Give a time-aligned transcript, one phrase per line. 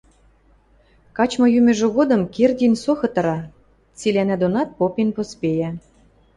[1.17, 3.39] Качмы-йӱмӹжӹ годым Кердин со кытыра,
[3.97, 5.69] цилӓнӓ донат попен поспейӓ